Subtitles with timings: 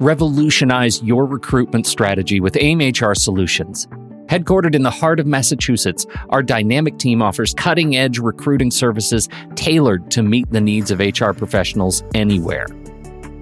[0.00, 3.88] Revolutionize your recruitment strategy with AIM HR Solutions.
[4.26, 10.08] Headquartered in the heart of Massachusetts, our dynamic team offers cutting edge recruiting services tailored
[10.12, 12.68] to meet the needs of HR professionals anywhere.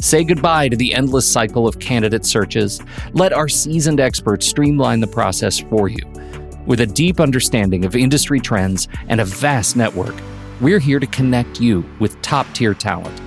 [0.00, 2.80] Say goodbye to the endless cycle of candidate searches.
[3.12, 6.06] Let our seasoned experts streamline the process for you.
[6.64, 10.14] With a deep understanding of industry trends and a vast network,
[10.62, 13.20] we're here to connect you with top tier talent.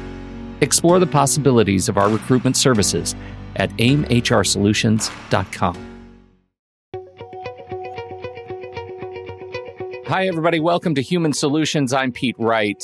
[0.62, 3.16] Explore the possibilities of our recruitment services
[3.56, 5.86] at aimhrsolutions.com.
[10.08, 10.60] Hi, everybody.
[10.60, 11.94] Welcome to Human Solutions.
[11.94, 12.84] I'm Pete Wright.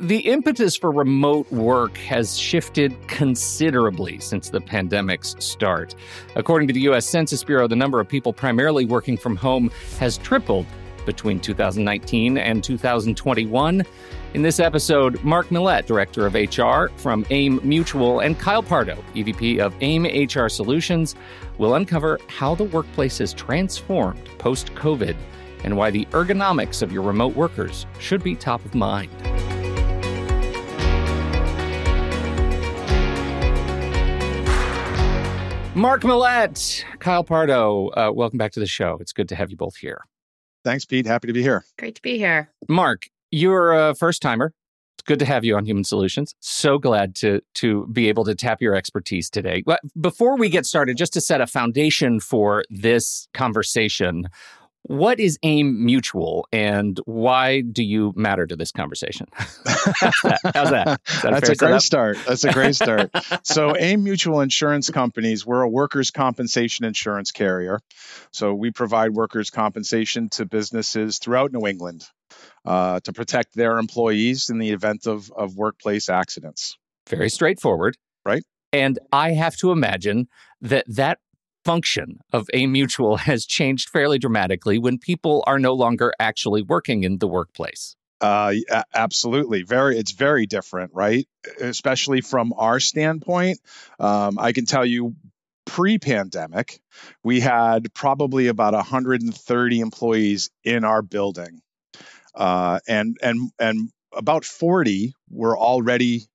[0.00, 5.94] The impetus for remote work has shifted considerably since the pandemic's start.
[6.36, 7.04] According to the U.S.
[7.04, 10.64] Census Bureau, the number of people primarily working from home has tripled
[11.06, 13.84] between 2019 and 2021.
[14.34, 19.58] In this episode, Mark Millett, Director of HR from AIM Mutual, and Kyle Pardo, EVP
[19.58, 21.16] of AIM HR Solutions,
[21.58, 25.16] will uncover how the workplace has transformed post COVID
[25.64, 29.10] and why the ergonomics of your remote workers should be top of mind.
[35.74, 38.98] Mark Millett, Kyle Pardo, uh, welcome back to the show.
[39.00, 40.04] It's good to have you both here.
[40.64, 41.06] Thanks, Pete.
[41.06, 41.64] Happy to be here.
[41.78, 42.50] Great to be here.
[42.68, 44.52] Mark, you're a first timer.
[44.96, 46.34] It's good to have you on Human Solutions.
[46.40, 49.62] So glad to to be able to tap your expertise today.
[49.64, 54.28] But before we get started, just to set a foundation for this conversation,
[54.82, 59.26] what is AIM Mutual and why do you matter to this conversation?
[59.34, 60.40] How's that?
[60.54, 61.00] How's that?
[61.22, 62.18] that That's a, a great start.
[62.26, 63.10] That's a great start.
[63.42, 67.80] so, AIM Mutual Insurance Companies, we're a workers' compensation insurance carrier.
[68.32, 72.04] So, we provide workers' compensation to businesses throughout New England
[72.64, 76.76] uh, to protect their employees in the event of, of workplace accidents.
[77.08, 77.96] Very straightforward.
[78.24, 78.44] Right.
[78.72, 80.28] And I have to imagine
[80.60, 81.18] that that
[81.64, 87.04] function of a Mutual has changed fairly dramatically when people are no longer actually working
[87.04, 87.96] in the workplace.
[88.20, 88.54] Uh,
[88.94, 89.62] absolutely.
[89.62, 91.26] Very, it's very different, right?
[91.58, 93.60] Especially from our standpoint.
[93.98, 95.14] Um, I can tell you
[95.64, 96.80] pre-pandemic,
[97.22, 101.60] we had probably about 130 employees in our building,
[102.34, 106.26] uh, and and and about 40 were already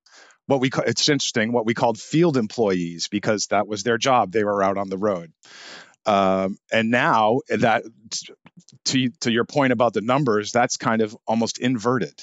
[0.48, 4.32] what we call, it's interesting what we called field employees because that was their job.
[4.32, 5.32] They were out on the road.
[6.06, 7.84] Um, and now that
[8.86, 12.22] to to your point about the numbers that's kind of almost inverted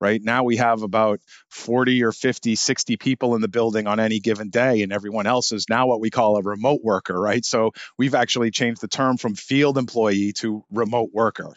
[0.00, 0.20] right?
[0.22, 1.20] Now we have about
[1.50, 5.52] 40 or 50 60 people in the building on any given day and everyone else
[5.52, 7.44] is now what we call a remote worker right?
[7.44, 11.54] So we've actually changed the term from field employee to remote worker.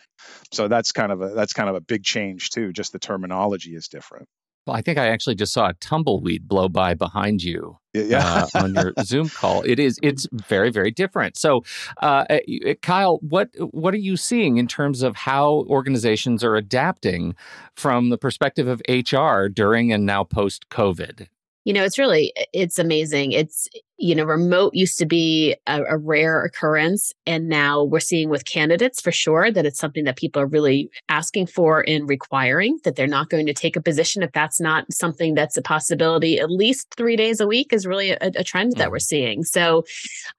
[0.51, 3.75] So that's kind of a that's kind of a big change too just the terminology
[3.75, 4.27] is different
[4.67, 8.47] well, I think I actually just saw a tumbleweed blow by behind you yeah.
[8.53, 9.61] uh, on your Zoom call.
[9.63, 11.37] It is it's very very different.
[11.37, 11.63] So,
[12.01, 16.55] uh, uh, uh Kyle, what what are you seeing in terms of how organizations are
[16.55, 17.35] adapting
[17.75, 21.27] from the perspective of HR during and now post COVID?
[21.67, 25.97] you know it's really it's amazing it's you know remote used to be a, a,
[25.97, 30.41] rare occurrence and now we're seeing with candidates for sure that it's something that people
[30.41, 34.31] are really asking for and requiring that they're not going to take a position if
[34.31, 36.39] that's not something that's a possibility.
[36.39, 39.01] At least three days a week is really a, a trend that we're mm-hmm.
[39.01, 39.43] seeing.
[39.43, 39.83] So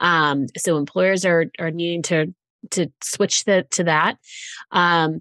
[0.00, 2.32] um so employers are are needing to
[2.70, 4.18] to switch the, to that.
[4.70, 5.20] Um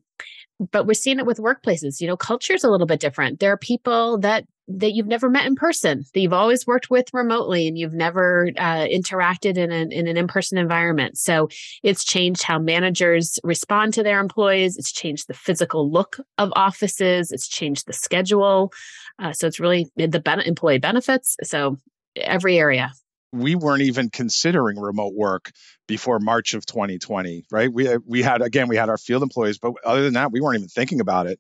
[0.72, 2.00] but we're seeing it with workplaces.
[2.00, 3.40] You know culture is a little bit different.
[3.40, 7.14] There are people that that you've never met in person, that you've always worked with
[7.14, 11.18] remotely, and you've never uh, interacted in an in an in person environment.
[11.18, 11.48] So
[11.84, 14.78] it's changed how managers respond to their employees.
[14.78, 17.32] It's changed the physical look of offices.
[17.32, 18.74] It's changed the schedule.
[19.20, 21.38] Uh, so it's really the ben- employee benefits.
[21.44, 21.78] So
[22.16, 22.92] every area.
[23.34, 25.52] We weren't even considering remote work
[25.88, 27.72] before March of 2020, right?
[27.72, 30.58] We we had again we had our field employees, but other than that, we weren't
[30.58, 31.40] even thinking about it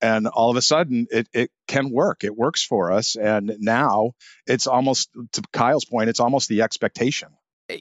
[0.00, 2.24] and all of a sudden it, it can work.
[2.24, 4.12] It works for us and now
[4.46, 7.28] it's almost to kyle's point it's almost the expectation.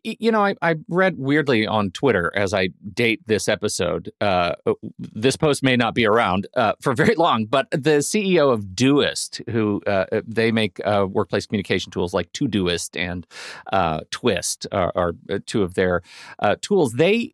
[0.03, 4.53] You know I, I read weirdly on twitter as i date this episode uh,
[4.97, 9.47] this post may not be around uh, for very long but the ceo of doist
[9.51, 13.27] who uh, they make uh, workplace communication tools like todoist and
[13.71, 16.01] uh, twist are, are, two of their
[16.39, 16.93] uh, tools.
[16.93, 17.33] They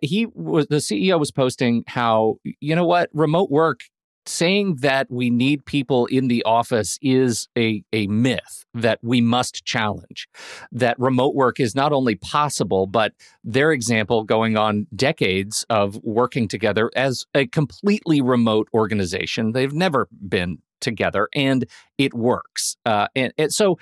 [0.00, 3.10] he was the CEO was posting how you know what?
[3.12, 3.80] Remote work
[4.26, 9.64] saying that we need people in the office is a, a myth that we must
[9.64, 10.28] challenge.
[10.70, 13.12] That remote work is not only possible, but
[13.44, 19.52] their example going on decades of working together as a completely remote organization.
[19.52, 21.64] They've never been together and
[21.98, 22.76] it works.
[22.84, 23.78] Uh, and, and so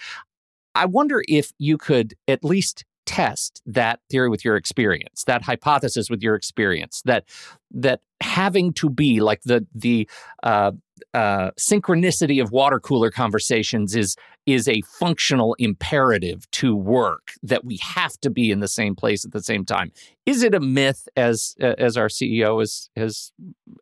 [0.74, 6.08] I wonder if you could at least test that theory with your experience, that hypothesis
[6.08, 7.24] with your experience, that
[7.72, 10.08] that having to be like the the
[10.42, 10.72] uh,
[11.14, 17.78] uh, synchronicity of water cooler conversations is is a functional imperative to work that we
[17.82, 19.92] have to be in the same place at the same time.
[20.26, 23.32] Is it a myth, as uh, as our CEO has has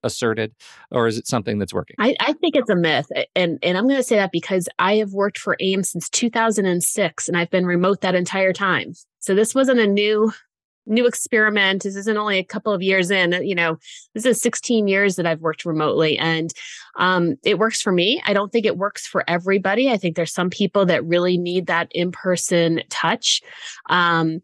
[0.02, 0.55] asserted,
[0.90, 1.96] or is it something that's working?
[1.99, 4.96] I, I think it's a myth, and and I'm going to say that because I
[4.96, 8.93] have worked for AIM since 2006, and I've been remote that entire time.
[9.20, 10.32] So this wasn't a new
[10.88, 11.82] new experiment.
[11.82, 13.32] This isn't only a couple of years in.
[13.44, 13.79] You know,
[14.14, 16.52] this is 16 years that I've worked remotely, and
[16.96, 18.23] um, it works for me.
[18.26, 19.90] I don't think it works for everybody.
[19.90, 23.43] I think there's some people that really need that in person touch.
[23.88, 24.40] Um,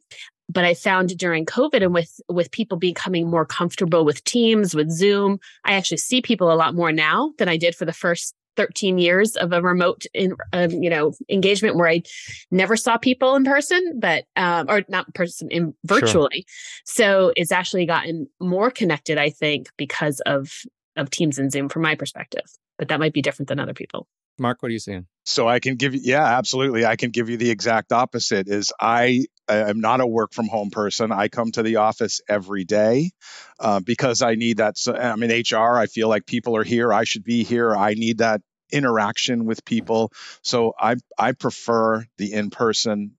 [0.49, 4.91] but I found during COVID and with with people becoming more comfortable with Teams, with
[4.91, 8.35] Zoom, I actually see people a lot more now than I did for the first
[8.57, 12.03] 13 years of a remote in um, you know engagement where I
[12.51, 16.47] never saw people in person, but um, or not person in virtually.
[16.47, 16.85] Sure.
[16.85, 20.51] So it's actually gotten more connected, I think, because of
[20.97, 22.45] of Teams and Zoom from my perspective.
[22.79, 24.09] But that might be different than other people.
[24.39, 25.07] Mark, what are you saying?
[25.27, 26.85] So I can give you, yeah, absolutely.
[26.85, 28.47] I can give you the exact opposite.
[28.49, 31.13] Is I am not a work from home person.
[31.13, 33.13] I come to the office every day
[33.59, 34.77] uh, because I need that.
[34.77, 35.79] So I'm in HR.
[35.79, 36.93] I feel like people are here.
[36.93, 37.75] I should be here.
[37.75, 40.13] I need that interaction with people.
[40.43, 43.13] So I I prefer the in person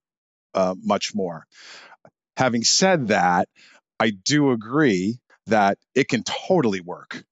[0.54, 1.44] uh, much more.
[2.36, 3.48] Having said that,
[3.98, 7.24] I do agree that it can totally work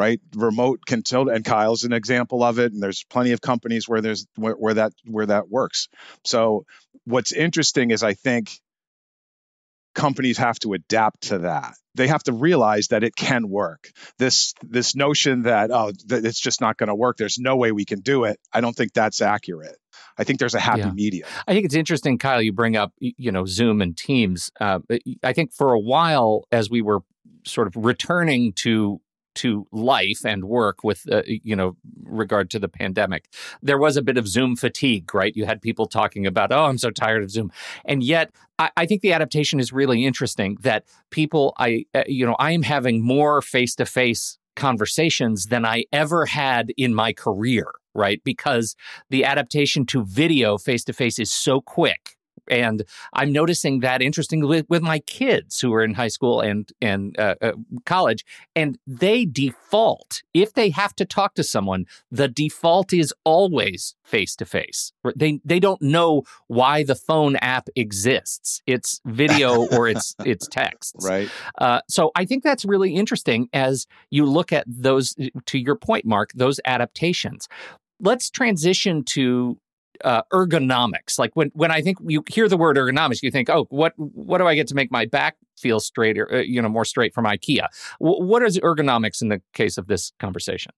[0.00, 0.18] right?
[0.34, 2.72] Remote can tilt, and Kyle's an example of it.
[2.72, 5.88] And there's plenty of companies where there's where, where that where that works.
[6.24, 6.64] So
[7.04, 8.50] what's interesting is I think
[9.94, 11.74] companies have to adapt to that.
[11.96, 13.90] They have to realize that it can work.
[14.18, 17.18] This this notion that oh that it's just not going to work.
[17.18, 18.40] There's no way we can do it.
[18.54, 19.76] I don't think that's accurate.
[20.16, 20.92] I think there's a happy yeah.
[20.92, 21.28] medium.
[21.46, 22.40] I think it's interesting, Kyle.
[22.40, 24.50] You bring up you know Zoom and Teams.
[24.58, 24.78] Uh,
[25.22, 27.00] I think for a while, as we were
[27.44, 29.02] sort of returning to
[29.42, 33.28] to life and work with uh, you know regard to the pandemic.
[33.62, 35.36] There was a bit of zoom fatigue right?
[35.36, 37.50] You had people talking about oh i'm so tired of zoom.
[37.84, 42.26] And yet i, I think the adaptation is really interesting that people i uh, you
[42.26, 48.22] know i am having more face-to-face conversations than i ever had in my career right?
[48.24, 48.76] Because
[49.08, 52.16] the adaptation to video face-to-face is so quick
[52.50, 52.82] and
[53.12, 57.18] I'm noticing that interestingly with, with my kids who are in high school and and
[57.18, 57.52] uh, uh,
[57.86, 58.24] college,
[58.54, 61.86] and they default if they have to talk to someone.
[62.10, 64.92] The default is always face to face.
[65.16, 68.60] They they don't know why the phone app exists.
[68.66, 70.96] It's video or it's it's text.
[71.02, 71.30] Right.
[71.58, 75.14] Uh, so I think that's really interesting as you look at those.
[75.46, 77.48] To your point, Mark, those adaptations
[78.00, 79.58] let's transition to
[80.04, 81.18] uh, ergonomics.
[81.18, 84.38] Like when when I think you hear the word ergonomics, you think, oh, what what
[84.38, 87.24] do I get to make my back feel straighter, uh, you know, more straight from
[87.24, 87.66] IKEA?
[88.00, 90.72] W- what is ergonomics in the case of this conversation?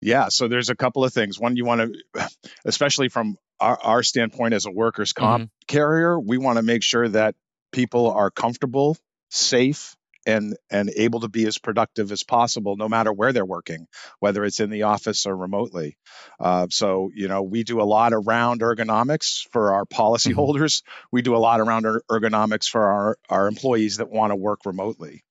[0.00, 1.38] Yeah, so there's a couple of things.
[1.38, 2.28] One, you want to,
[2.64, 5.66] especially from our, our standpoint as a workers' comp mm-hmm.
[5.68, 7.36] carrier, we want to make sure that
[7.70, 8.96] people are comfortable,
[9.30, 9.96] safe,
[10.26, 13.86] and and able to be as productive as possible no matter where they're working
[14.20, 15.96] whether it's in the office or remotely.
[16.38, 20.82] Uh, so you know we do a lot around ergonomics for our policyholders.
[20.82, 21.06] Mm-hmm.
[21.12, 24.60] we do a lot around er- ergonomics for our our employees that want to work
[24.64, 25.24] remotely.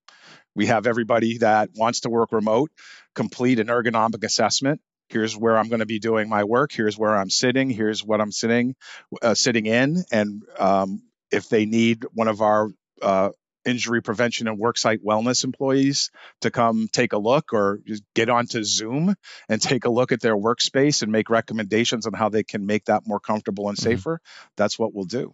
[0.54, 2.72] We have everybody that wants to work remote
[3.16, 4.82] complete an ergonomic assessment.
[5.10, 6.72] Here's where i'm going to be doing my work.
[6.72, 7.70] Here's where i'm sitting.
[7.70, 8.76] Here's what i'm sitting
[9.22, 10.04] uh, sitting in.
[10.12, 12.70] And um, if they need one of our
[13.02, 13.30] uh,
[13.66, 17.80] injury prevention and worksite wellness employees to come take a look or
[18.16, 19.16] get onto Zoom
[19.50, 22.86] and take a look at their workspace and make recommendations on how they can make
[22.86, 23.92] that more comfortable and mm-hmm.
[23.92, 24.48] safer, mm-hmm.
[24.58, 25.32] that's what we'll do.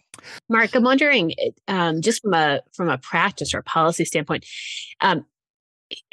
[0.49, 1.33] Mark, I'm wondering,
[1.67, 4.45] um, just from a from a practice or policy standpoint,
[5.01, 5.25] um,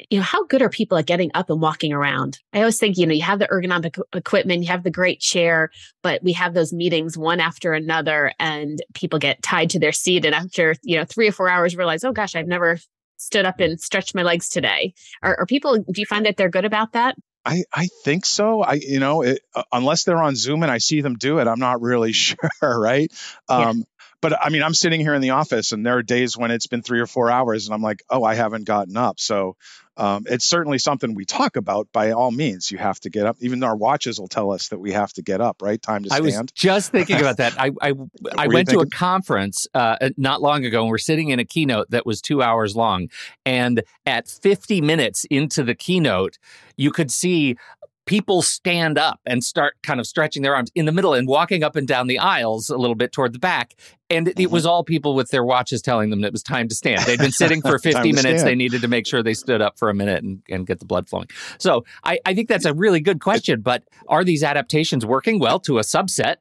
[0.09, 2.39] you know, how good are people at getting up and walking around?
[2.53, 5.69] I always think, you know, you have the ergonomic equipment, you have the great chair,
[6.01, 10.25] but we have those meetings one after another and people get tied to their seat.
[10.25, 12.77] And after, you know, three or four hours, realize, oh gosh, I've never
[13.17, 14.93] stood up and stretched my legs today.
[15.21, 17.15] Are, are people, do you find that they're good about that?
[17.45, 18.63] I, I think so.
[18.63, 21.47] I you know it, uh, unless they're on Zoom and I see them do it,
[21.47, 23.11] I'm not really sure, right?
[23.47, 23.83] Um,
[24.25, 26.65] but I mean, I'm sitting here in the office, and there are days when it's
[26.65, 29.19] been three or four hours, and I'm like, oh, I haven't gotten up.
[29.19, 29.55] So
[29.97, 31.89] um, it's certainly something we talk about.
[31.93, 33.37] By all means, you have to get up.
[33.39, 35.61] Even our watches will tell us that we have to get up.
[35.61, 36.19] Right, time to stand.
[36.19, 37.53] I was just thinking about that.
[37.59, 37.93] I I,
[38.35, 41.91] I went to a conference uh, not long ago, and we're sitting in a keynote
[41.91, 43.09] that was two hours long,
[43.45, 46.39] and at 50 minutes into the keynote,
[46.77, 47.57] you could see
[48.05, 51.63] people stand up and start kind of stretching their arms in the middle and walking
[51.63, 53.75] up and down the aisles a little bit toward the back.
[54.09, 54.69] And it was mm-hmm.
[54.69, 57.01] all people with their watches telling them that it was time to stand.
[57.01, 58.43] They'd been sitting for 50 minutes.
[58.43, 60.85] They needed to make sure they stood up for a minute and, and get the
[60.85, 61.27] blood flowing.
[61.57, 63.61] So I, I think that's a really good question.
[63.61, 65.39] But are these adaptations working?
[65.39, 66.37] Well, to a subset.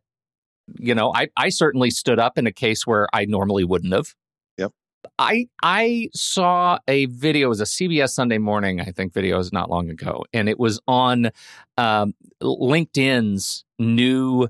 [0.79, 4.15] You know, I, I certainly stood up in a case where I normally wouldn't have.
[5.19, 7.47] I I saw a video.
[7.47, 10.81] It was a CBS Sunday Morning, I think, videos not long ago, and it was
[10.87, 11.31] on
[11.77, 14.49] um, LinkedIn's new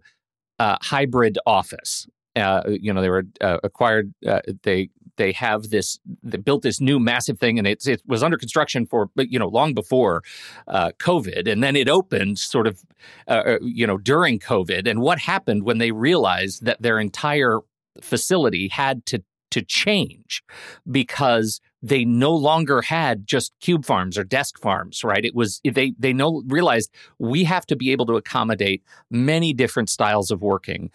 [0.59, 2.07] uh, hybrid office.
[2.37, 4.13] Uh, you know, they were uh, acquired.
[4.27, 5.99] Uh, they they have this.
[6.23, 9.49] They built this new massive thing, and it it was under construction for you know
[9.49, 10.23] long before
[10.69, 12.81] uh, COVID, and then it opened sort of
[13.29, 14.89] uh, you know during COVID.
[14.89, 17.61] And what happened when they realized that their entire
[18.01, 19.23] facility had to
[19.55, 20.43] to change
[20.91, 25.25] because they no longer had just cube farms or desk farms right?
[25.25, 29.89] It was they they no realized we have to be able to accommodate many different
[29.89, 30.91] styles of working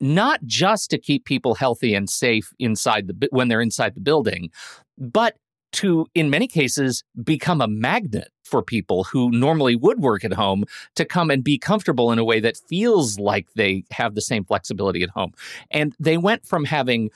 [0.00, 4.50] not just to keep people healthy and safe inside the when they're inside the building
[4.96, 5.36] but
[5.72, 10.64] to in many cases become a magnet for people who normally would work at home
[10.94, 14.44] to come and be comfortable in a way that feels like they have the same
[14.44, 15.32] flexibility at home.
[15.70, 17.10] And they went from having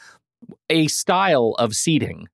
[0.71, 2.27] a style of seating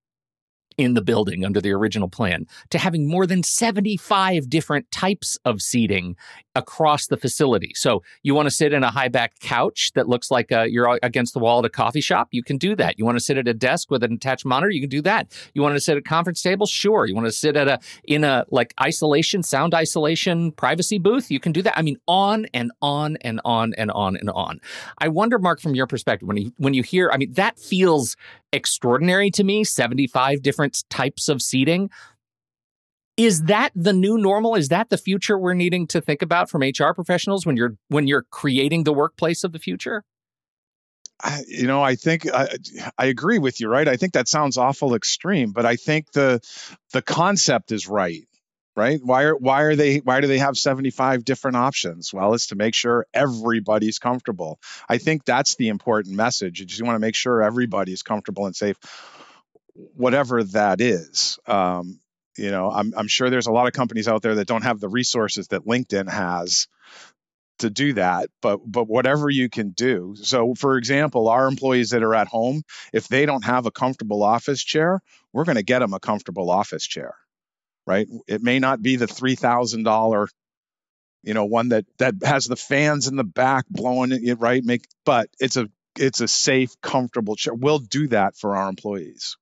[0.78, 5.60] in the building under the original plan to having more than 75 different types of
[5.60, 6.16] seating
[6.54, 7.72] across the facility.
[7.74, 10.98] So you want to sit in a high back couch that looks like uh, you're
[11.02, 12.98] against the wall at a coffee shop, you can do that.
[12.98, 15.32] You want to sit at a desk with an attached monitor, you can do that.
[15.54, 17.06] You want to sit at a conference table, sure.
[17.06, 21.40] You want to sit at a in a like isolation, sound isolation, privacy booth, you
[21.40, 21.78] can do that.
[21.78, 24.60] I mean, on and on and on and on and on.
[24.98, 28.16] I wonder, Mark, from your perspective, when you when you hear, I mean, that feels
[28.52, 29.64] extraordinary to me.
[29.64, 31.90] Seventy five different types of seating.
[33.16, 34.54] Is that the new normal?
[34.54, 38.06] Is that the future we're needing to think about from HR professionals when you're when
[38.06, 40.04] you're creating the workplace of the future?
[41.20, 42.48] I, you know, I think I,
[42.96, 43.88] I agree with you, right?
[43.88, 46.40] I think that sounds awful extreme, but I think the
[46.92, 48.27] the concept is right,
[48.78, 49.00] right?
[49.02, 52.14] Why are why are they why do they have 75 different options?
[52.14, 54.60] Well, it's to make sure everybody's comfortable.
[54.88, 56.60] I think that's the important message.
[56.60, 58.76] You just want to make sure everybody's comfortable and safe,
[59.74, 61.40] whatever that is.
[61.46, 61.98] Um,
[62.36, 64.78] you know, I'm, I'm sure there's a lot of companies out there that don't have
[64.78, 66.68] the resources that LinkedIn has
[67.58, 72.04] to do that but but whatever you can do so for example our employees that
[72.04, 75.00] are at home if they don't have a comfortable office chair
[75.32, 77.16] we're going to get them a comfortable office chair
[77.88, 78.06] right?
[78.28, 80.28] It may not be the $3000
[81.24, 84.62] you know one that that has the fans in the back blowing it right?
[84.64, 85.68] Make but it's a
[85.98, 87.54] it's a safe comfortable chair.
[87.54, 89.36] We'll do that for our employees.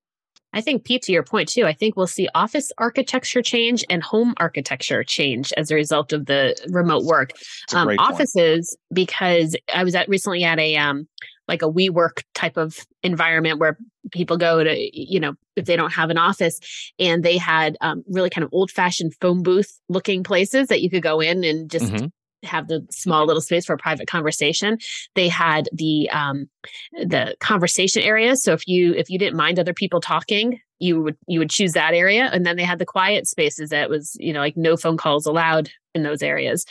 [0.53, 4.03] I think, Pete, to your point too, I think we'll see office architecture change and
[4.03, 7.33] home architecture change as a result of the remote work.
[7.75, 11.09] Um, offices, because I was at recently at a um,
[11.49, 13.79] like a WeWork type of environment where
[14.11, 16.61] people go to, you know, if they don't have an office,
[16.99, 20.91] and they had um, really kind of old fashioned phone booth looking places that you
[20.91, 22.07] could go in and just mm-hmm
[22.47, 24.79] have the small little space for a private conversation.
[25.15, 26.49] They had the um,
[26.93, 28.37] the conversation area.
[28.37, 31.73] So if you if you didn't mind other people talking, you would you would choose
[31.73, 32.31] that area.
[32.33, 35.27] And then they had the quiet spaces that was you know like no phone calls
[35.27, 36.65] allowed in those areas.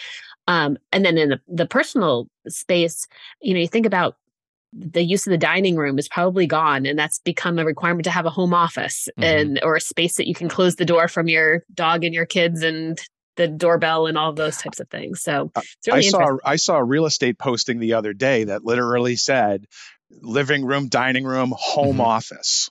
[0.48, 3.08] Um, and then in the, the personal space,
[3.41, 4.17] you know, you think about
[4.77, 8.12] the use of the dining room is probably gone and that's become a requirement to
[8.12, 9.24] have a home office mm-hmm.
[9.24, 12.25] and or a space that you can close the door from your dog and your
[12.25, 13.00] kids and
[13.38, 15.22] the doorbell and all those types of things.
[15.22, 18.63] So uh, really I saw I saw a real estate posting the other day that
[18.63, 19.65] literally said
[20.10, 22.01] living room, dining room, home mm-hmm.
[22.01, 22.70] office.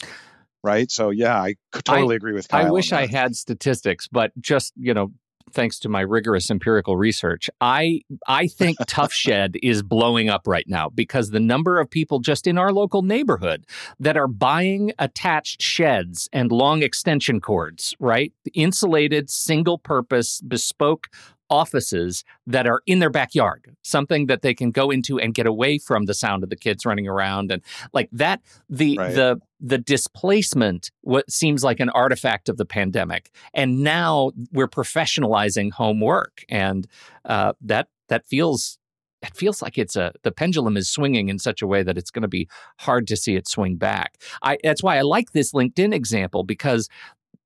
[0.62, 0.90] Right.
[0.90, 4.73] So yeah, I totally I, agree with Kyle I wish I had statistics, but just,
[4.76, 5.12] you know,
[5.54, 10.68] thanks to my rigorous empirical research, I I think Tuff Shed is blowing up right
[10.68, 13.66] now because the number of people just in our local neighborhood
[13.99, 18.32] that are buying attached sheds and long extension cords, right?
[18.52, 21.08] Insulated, single purpose, bespoke
[21.54, 25.78] offices that are in their backyard, something that they can go into and get away
[25.78, 29.14] from the sound of the kids running around and like that the right.
[29.14, 35.70] the the displacement what seems like an artifact of the pandemic and now we're professionalizing
[35.73, 36.87] homework and
[37.25, 38.78] uh, that that feels
[39.23, 42.11] it feels like it's a the pendulum is swinging in such a way that it's
[42.11, 42.49] going to be
[42.80, 44.20] hard to see it swing back.
[44.42, 46.88] I that's why I like this LinkedIn example because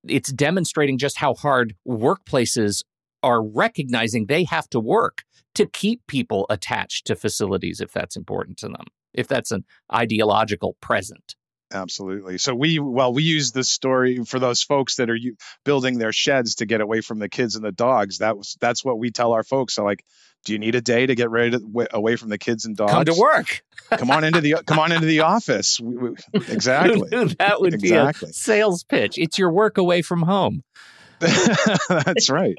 [0.07, 2.83] it's demonstrating just how hard workplaces
[3.23, 5.23] are recognizing they have to work
[5.55, 10.77] to keep people attached to facilities if that's important to them, if that's an ideological
[10.81, 11.35] present.
[11.73, 12.39] Absolutely.
[12.39, 15.19] So we well we use this story for those folks that are
[15.65, 18.19] building their sheds to get away from the kids and the dogs.
[18.19, 19.75] That was that's what we tell our folks.
[19.75, 20.03] So like,
[20.47, 22.75] do you need a day to get ready to w- away from the kids and
[22.75, 22.93] dogs?
[22.93, 23.63] Come to work.
[23.91, 25.79] come on into the come on into the office.
[25.79, 27.11] We, we, exactly.
[27.11, 28.27] that would exactly.
[28.27, 29.19] be a sales pitch.
[29.19, 30.63] It's your work away from home.
[31.19, 32.57] that's right.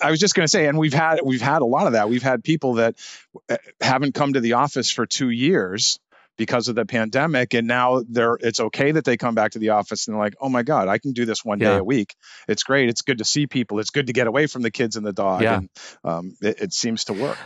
[0.00, 2.08] I was just going to say, and we've had we've had a lot of that.
[2.08, 2.96] We've had people that
[3.50, 5.98] uh, haven't come to the office for two years
[6.38, 9.68] because of the pandemic and now they're it's okay that they come back to the
[9.70, 11.72] office and they're like oh my god i can do this one yeah.
[11.72, 12.14] day a week
[12.48, 14.96] it's great it's good to see people it's good to get away from the kids
[14.96, 15.58] and the dog yeah.
[15.58, 15.68] and
[16.04, 17.38] um, it, it seems to work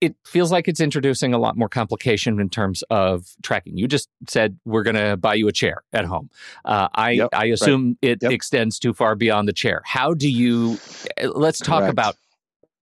[0.00, 3.76] it feels like it's introducing a lot more complication in terms of tracking.
[3.76, 6.30] You just said we're going to buy you a chair at home.
[6.64, 8.10] Uh, I yep, I assume right.
[8.10, 8.32] it yep.
[8.32, 9.82] extends too far beyond the chair.
[9.84, 10.78] How do you?
[11.16, 11.92] Eh, let's talk Correct.
[11.92, 12.16] about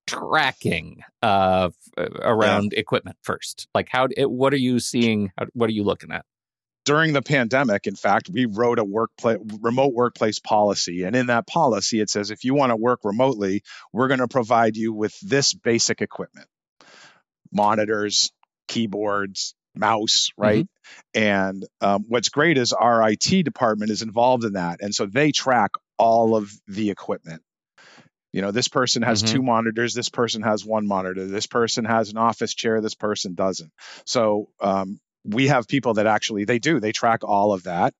[0.06, 2.80] tracking uh, around yeah.
[2.80, 3.68] equipment first.
[3.75, 4.09] Like, how?
[4.18, 5.33] What are you seeing?
[5.54, 6.25] What are you looking at?
[6.85, 11.47] During the pandemic, in fact, we wrote a workplace remote workplace policy, and in that
[11.47, 15.18] policy, it says if you want to work remotely, we're going to provide you with
[15.21, 16.47] this basic equipment:
[17.52, 18.30] monitors,
[18.68, 20.64] keyboards, mouse, right?
[20.64, 21.22] Mm-hmm.
[21.22, 25.32] And um, what's great is our IT department is involved in that, and so they
[25.32, 27.42] track all of the equipment
[28.36, 29.34] you know this person has mm-hmm.
[29.34, 33.34] two monitors this person has one monitor this person has an office chair this person
[33.34, 33.72] doesn't
[34.04, 37.94] so um, we have people that actually they do they track all of that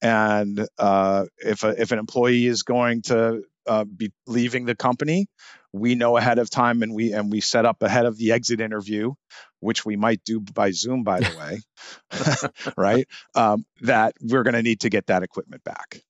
[0.00, 5.26] and uh, if a, if an employee is going to uh, be leaving the company
[5.74, 8.60] we know ahead of time and we and we set up ahead of the exit
[8.60, 9.12] interview
[9.60, 14.62] which we might do by zoom by the way right um, that we're going to
[14.62, 16.02] need to get that equipment back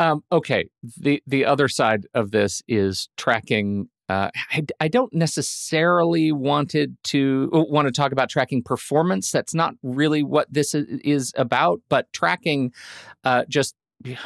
[0.00, 0.68] um, okay.
[0.98, 3.90] The the other side of this is tracking.
[4.08, 9.30] Uh, I, I don't necessarily wanted to uh, want to talk about tracking performance.
[9.30, 11.82] That's not really what this is about.
[11.90, 12.72] But tracking,
[13.24, 13.76] uh, just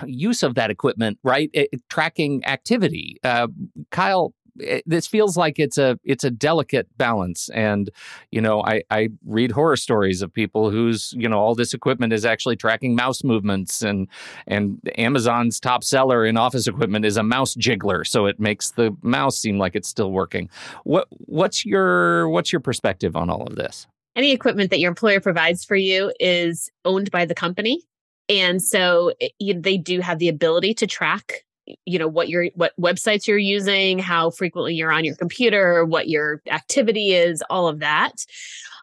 [0.07, 1.51] use of that equipment, right?
[1.53, 3.19] It, tracking activity.
[3.25, 3.49] Uh,
[3.91, 7.49] Kyle it, this feels like it's a it's a delicate balance.
[7.51, 7.91] And
[8.31, 12.13] you know I, I read horror stories of people whose you know all this equipment
[12.13, 14.09] is actually tracking mouse movements and
[14.47, 18.07] and amazon's top seller in office equipment is a mouse jiggler.
[18.07, 20.49] So it makes the mouse seem like it's still working.
[20.85, 23.87] What what's your what's your perspective on all of this?
[24.17, 27.83] Any equipment that your employer provides for you is owned by the company.
[28.29, 31.44] And so it, you, they do have the ability to track
[31.85, 36.09] you know what your what websites you're using how frequently you're on your computer what
[36.09, 38.25] your activity is all of that.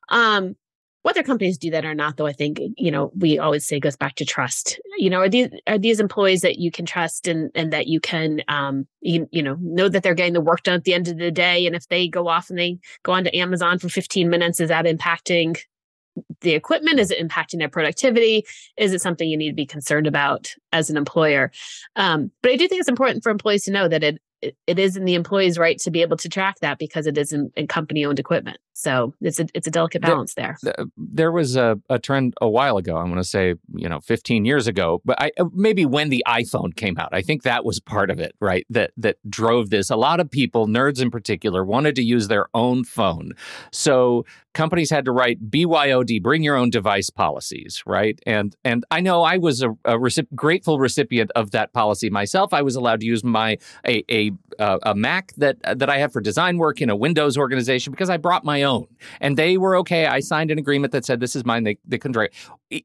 [0.10, 0.56] Um
[1.04, 3.96] whether companies do that or not though i think you know we always say goes
[3.98, 4.80] back to trust.
[4.98, 8.00] You know are these are these employees that you can trust and and that you
[8.00, 11.08] can um you, you know know that they're getting the work done at the end
[11.08, 14.30] of the day and if they go off and they go onto amazon for 15
[14.30, 15.58] minutes is that impacting
[16.41, 17.00] the equipment?
[17.00, 18.45] Is it impacting their productivity?
[18.78, 21.52] Is it something you need to be concerned about as an employer?
[21.95, 24.21] Um, but I do think it's important for employees to know that it
[24.65, 27.32] it is in the employee's right to be able to track that because it is
[27.32, 28.58] in, in company owned equipment.
[28.82, 30.58] So it's a it's a delicate balance there.
[30.63, 32.98] There, there was a, a trend a while ago.
[32.98, 36.24] I'm going to say you know 15 years ago, but I, uh, maybe when the
[36.28, 38.65] iPhone came out, I think that was part of it, right?
[38.72, 39.91] That that drove this.
[39.91, 43.34] A lot of people, nerds in particular, wanted to use their own phone,
[43.72, 48.20] so companies had to write BYOD, bring your own device policies, right?
[48.26, 52.54] And and I know I was a, a recip- grateful recipient of that policy myself.
[52.54, 54.32] I was allowed to use my a a,
[54.84, 58.17] a Mac that that I have for design work in a Windows organization because I
[58.17, 58.70] brought my own,
[59.19, 60.05] and they were okay.
[60.05, 61.63] I signed an agreement that said this is mine.
[61.63, 62.34] They they couldn't write.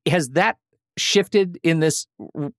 [0.07, 0.57] Has that
[0.97, 2.07] shifted in this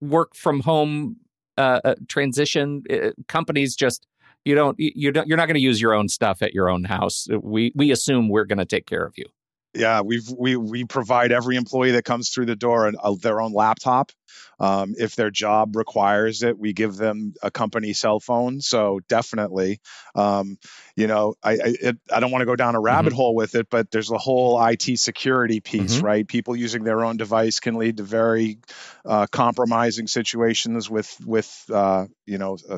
[0.02, 1.18] work from home
[1.58, 2.84] uh, uh, transition?
[2.92, 4.08] Uh, companies just
[4.46, 6.84] you don't you don't you're not going to use your own stuff at your own
[6.86, 7.28] house.
[7.42, 9.26] We we assume we're going to take care of you.
[9.74, 13.42] Yeah, we've we we provide every employee that comes through the door an, a, their
[13.42, 14.12] own laptop.
[14.60, 18.60] Um, if their job requires it, we give them a company cell phone.
[18.60, 19.80] So definitely,
[20.16, 20.58] um,
[20.96, 23.18] you know, I I, it, I don't want to go down a rabbit mm-hmm.
[23.18, 26.06] hole with it, but there's a whole IT security piece, mm-hmm.
[26.06, 26.28] right?
[26.28, 28.60] People using their own device can lead to very
[29.06, 32.78] uh, compromising situations with with uh, you know uh,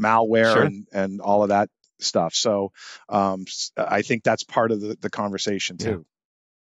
[0.00, 0.62] malware sure.
[0.62, 1.68] and and all of that
[2.00, 2.34] stuff.
[2.34, 2.72] So
[3.08, 3.44] um,
[3.76, 6.04] I think that's part of the, the conversation too.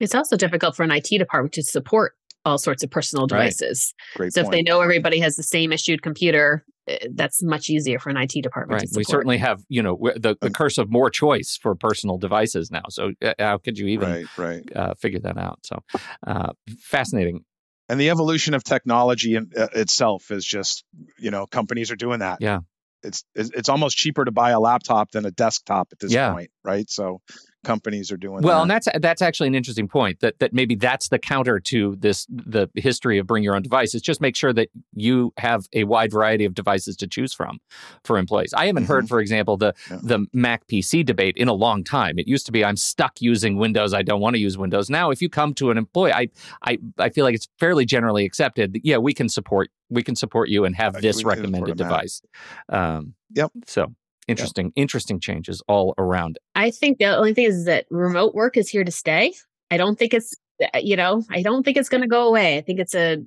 [0.01, 0.05] Yeah.
[0.05, 3.93] It's also difficult for an IT department to support all sorts of personal devices.
[4.15, 4.17] Right.
[4.17, 4.53] Great so point.
[4.53, 8.17] if they know everybody has the same issued computer, eh, that's much easier for an
[8.17, 8.81] IT department.
[8.81, 8.89] Right.
[8.95, 12.83] We certainly have, you know, the, the curse of more choice for personal devices now.
[12.89, 14.75] So uh, how could you even right, right.
[14.75, 15.59] Uh, figure that out?
[15.63, 15.79] So
[16.25, 17.45] uh, fascinating.
[17.89, 20.85] And the evolution of technology in, uh, itself is just,
[21.19, 22.39] you know, companies are doing that.
[22.41, 22.59] Yeah.
[23.03, 26.31] It's it's almost cheaper to buy a laptop than a desktop at this yeah.
[26.33, 26.87] point, right?
[26.87, 27.19] So
[27.63, 28.43] companies are doing.
[28.43, 30.19] Well, and that's that's actually an interesting point.
[30.21, 33.93] That that maybe that's the counter to this the history of bring your own device.
[33.93, 37.60] Is just make sure that you have a wide variety of devices to choose from
[38.04, 38.54] for employees.
[38.54, 38.91] I haven't mm-hmm.
[38.91, 40.00] heard, for example, the yeah.
[40.02, 42.17] the Mac PC debate in a long time.
[42.17, 43.93] It used to be I'm stuck using Windows.
[43.93, 44.89] I don't want to use Windows.
[44.89, 46.30] Now, if you come to an employee, I
[46.63, 48.74] I I feel like it's fairly generally accepted.
[48.74, 52.21] That, yeah, we can support we can support you and have this recommended device.
[52.69, 53.52] Um, yep.
[53.67, 53.93] So
[54.31, 54.73] interesting yep.
[54.75, 56.37] interesting changes all around.
[56.55, 59.33] I think the only thing is that remote work is here to stay.
[59.69, 62.57] I don't think it's uh, you know i don't think it's going to go away.
[62.57, 63.19] I think it's a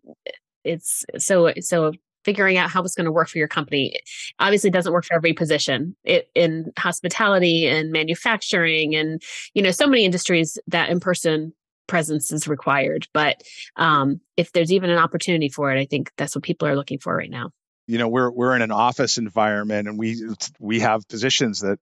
[0.64, 1.92] it's so so
[2.24, 3.98] figuring out how it's going to work for your company
[4.38, 5.94] obviously doesn't work for every position.
[6.04, 9.22] It, in hospitality and manufacturing and
[9.54, 11.52] you know so many industries that in person
[11.86, 13.06] presence is required.
[13.12, 13.42] But
[13.76, 16.98] um, if there's even an opportunity for it i think that's what people are looking
[16.98, 17.50] for right now
[17.86, 20.20] you know we're we're in an office environment and we
[20.58, 21.78] we have positions that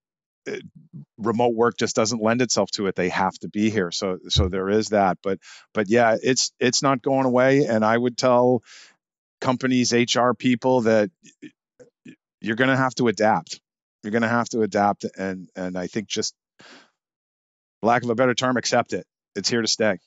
[0.49, 0.57] uh,
[1.19, 2.97] remote work just doesn't lend itself to it.
[2.97, 3.91] They have to be here.
[3.91, 5.19] So so there is that.
[5.23, 5.39] But
[5.75, 7.67] but yeah it's it's not going away.
[7.67, 8.63] And i would tell
[9.41, 11.11] companies hr people that
[12.41, 13.61] you're going to have to adapt.
[14.03, 15.05] You're going to have to adapt.
[15.17, 16.35] And and i think just
[17.83, 19.07] lack of a better term accept it.
[19.37, 19.99] It's here to stay.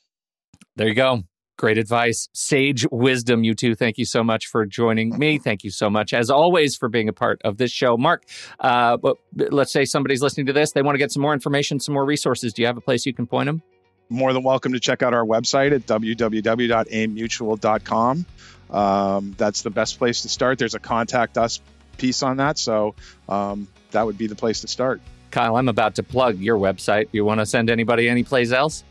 [0.76, 1.24] There you go
[1.56, 3.42] Great advice, sage wisdom.
[3.42, 5.38] You two, thank you so much for joining me.
[5.38, 7.96] Thank you so much, as always, for being a part of this show.
[7.96, 8.24] Mark,
[8.60, 8.98] uh,
[9.34, 12.04] let's say somebody's listening to this, they want to get some more information, some more
[12.04, 12.52] resources.
[12.52, 13.62] Do you have a place you can point them?
[14.10, 18.26] More than welcome to check out our website at www.aimmutual.com.
[18.68, 20.58] Um, that's the best place to start.
[20.58, 21.60] There's a contact us
[21.96, 22.94] piece on that, so
[23.30, 25.00] um, that would be the place to start.
[25.30, 27.08] Kyle, I'm about to plug your website.
[27.12, 28.84] You want to send anybody any place else?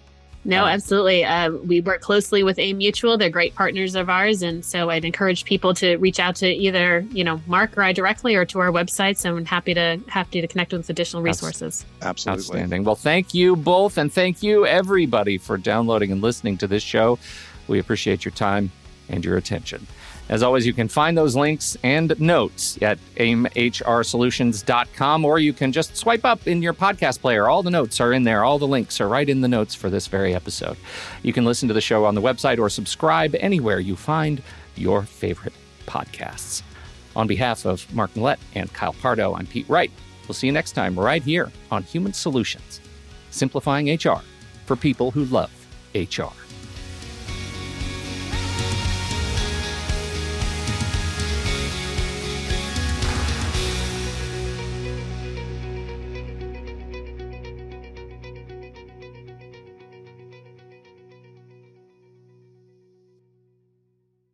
[0.46, 1.26] No, um, absolutely.
[1.26, 3.18] Uh, we work closely with AIM Mutual.
[3.18, 7.00] They're great partners of ours, and so I'd encourage people to reach out to either
[7.12, 9.18] you know Mark or I directly, or to our website.
[9.18, 11.84] So I'm happy to happy to connect with additional resources.
[12.04, 12.84] Absolutely, outstanding.
[12.84, 17.18] Well, thank you both, and thank you everybody for downloading and listening to this show.
[17.68, 18.72] We appreciate your time
[19.10, 19.88] and your attention.
[20.28, 25.96] As always, you can find those links and notes at aimhrsolutions.com, or you can just
[25.96, 27.48] swipe up in your podcast player.
[27.48, 28.44] All the notes are in there.
[28.44, 30.78] All the links are right in the notes for this very episode.
[31.22, 34.42] You can listen to the show on the website or subscribe anywhere you find
[34.76, 35.54] your favorite
[35.86, 36.64] podcasts.
[37.16, 39.92] On behalf of Mark Millett and Kyle Pardo, I'm Pete Wright.
[40.28, 42.82] We'll see you next time right here on Human Solutions,
[43.30, 44.22] simplifying HR
[44.66, 45.52] for people who love
[45.94, 46.34] HR.